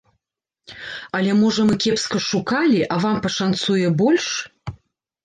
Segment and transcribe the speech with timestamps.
[1.19, 4.27] Але, можа, мы кепска шукалі, а вам пашанцуе больш?